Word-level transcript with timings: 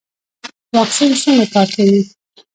واکسین 0.75 1.11
څنګه 1.21 1.45
کار 1.53 1.67
کوي؟ 1.75 2.01